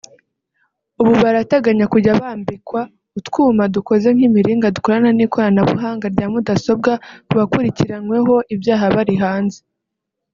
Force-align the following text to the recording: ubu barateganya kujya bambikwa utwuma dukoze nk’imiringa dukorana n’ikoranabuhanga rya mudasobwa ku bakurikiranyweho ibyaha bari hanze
ubu 1.01 1.13
barateganya 1.23 1.85
kujya 1.93 2.13
bambikwa 2.21 2.81
utwuma 3.19 3.63
dukoze 3.75 4.07
nk’imiringa 4.15 4.73
dukorana 4.75 5.09
n’ikoranabuhanga 5.13 6.05
rya 6.13 6.27
mudasobwa 6.33 6.91
ku 7.27 7.33
bakurikiranyweho 7.39 8.33
ibyaha 8.53 8.85
bari 8.95 9.15
hanze 9.23 9.59